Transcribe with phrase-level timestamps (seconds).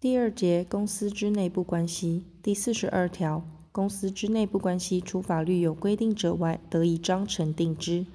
[0.00, 8.06] 第二节公司之内部关系第四十二条，公司之内部关系，除法律有规定者外，得以章程定之。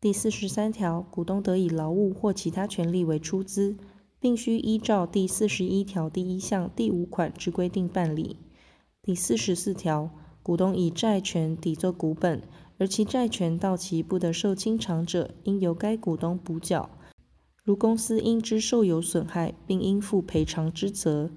[0.00, 3.76] 第四十三条，股东得以劳务或其他权利为出资，
[4.20, 8.36] 并须依照第四十一条第一项第五款之规定办理。
[9.02, 10.10] 第四十四条，
[10.44, 12.40] 股东以债权抵作股本，
[12.78, 16.88] 而其债权到期不得受清偿者，应由该股东补缴。
[17.68, 21.28] 如公司因之受有损害，并应负赔偿之责。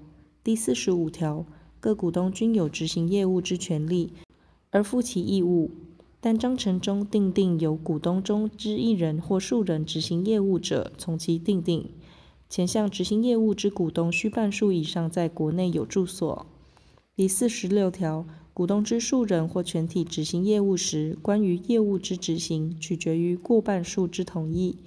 [0.42, 1.44] 第四十五条，
[1.78, 4.14] 各股东均有执行业务之权利，
[4.70, 5.70] 而负其义务。
[6.22, 11.90] 但章程中订定由股东中之一人或数人执行业务者，从其订定。
[12.48, 16.46] 前项执行业务之股东，需半数以上在国内有住所。
[17.14, 24.78] 第四十六条，股东之数人或全体执行业务时，关于业务之执行，取决于过半数之同意。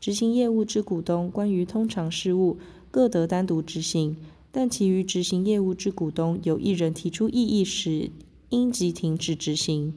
[0.00, 2.56] 执行业务之股东，关于通常事务，
[2.90, 4.16] 各得单独执行；
[4.50, 8.10] 但其余执行业务之股东，有一人提出异议时，
[8.48, 9.94] 应即停止执行。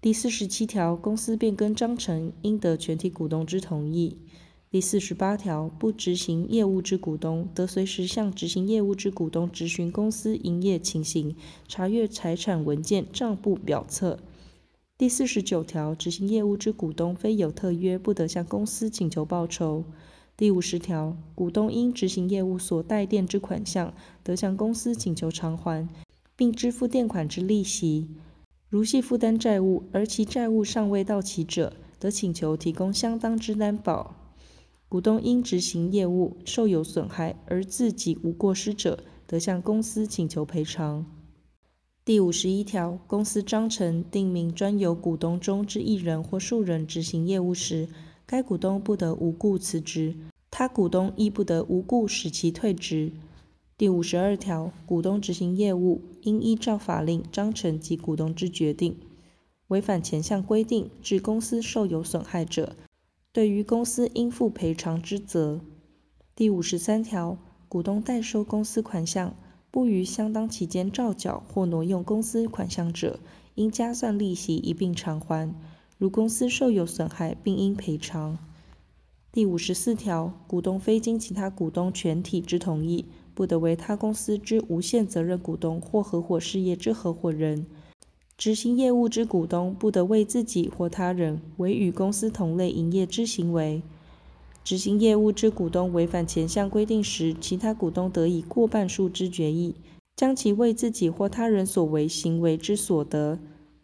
[0.00, 4.16] 第四十七条，公司变更章程，应得全体股东之同意。
[4.70, 11.36] 第四十八条，不执行业务之股东，得随时向执行业务之股东质询公司营业情形，
[11.68, 14.18] 查阅财产文件、账簿表册。
[15.02, 19.82] 第四十九条，执行业务之股东非有特约，不得向公司请求报酬。
[20.36, 25.88] 第五十条，股东因执行业务所贷垫之款项，得向公司请求偿还，
[26.36, 28.10] 并支付垫款之利息。
[28.68, 34.14] 如系负担债务，而其债务尚未到期者，得请求提供相当之担保。
[34.88, 41.04] 股东因执行业务受有损害，而自己无过失者，得向公司请求赔偿。
[42.04, 47.88] 第五十一条，公司章程订明专由股东中之一人或数人执行业务时，
[48.26, 50.16] 该股东不得无故辞职，
[50.50, 53.12] 他股东亦不得无故使其退职。
[53.78, 58.96] 第五十二条，股东执行业务应依照法令、章程及股东之决定，
[59.68, 62.74] 违反前项规定，致公司受有损害者，
[63.32, 65.60] 对于公司应负赔偿之责。
[66.34, 67.38] 第五十三条，
[67.68, 69.36] 股东代收公司款项。
[69.72, 73.18] 不于相当期间照缴或挪用公司款项者，
[73.54, 75.54] 应加算利息一并偿还。
[75.96, 78.38] 如公司受有损害，并应赔偿。
[79.32, 87.64] 第五十四条，股东非经其他股东全体之同意，不得为他公司之无限责任股东或合伙事业之合伙人。
[88.36, 93.80] 执行业务之股东，不得为自己或他人为与公司同类营业之行为。
[94.64, 99.74] 执行业务之股东违反前项规定时，其他股东得以过半数之决议，
[100.14, 103.38] 将其为自己或他人所为行为之所得，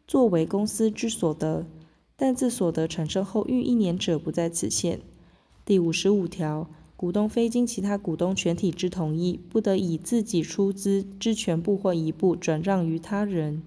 [0.06, 1.66] 作为公司之所得，
[2.16, 5.00] 但自所得产生后逾一年者，不在此限。
[5.64, 13.62] 第五十五条，股东非经其他股东全体之同意，不得以自己出资之全部或一部转让于他人。